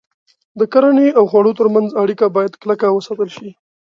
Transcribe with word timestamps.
د 0.59 0.61
کرنې 0.73 1.07
او 1.17 1.23
خوړو 1.31 1.57
تر 1.59 1.67
منځ 1.75 1.89
اړیکه 2.01 2.25
باید 2.35 2.59
کلکه 2.61 2.85
وساتل 2.91 3.29
شي. 3.37 3.49